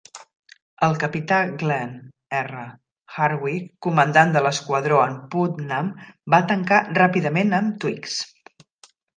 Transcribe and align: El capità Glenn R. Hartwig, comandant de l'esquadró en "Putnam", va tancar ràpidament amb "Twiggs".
El 0.85 0.95
capità 1.01 1.41
Glenn 1.63 1.91
R. 2.37 2.63
Hartwig, 3.25 3.67
comandant 3.87 4.33
de 4.37 4.43
l'esquadró 4.47 4.99
en 5.05 5.15
"Putnam", 5.37 5.93
va 6.37 6.43
tancar 6.55 6.83
ràpidament 7.01 7.59
amb 7.63 7.79
"Twiggs". 7.85 8.21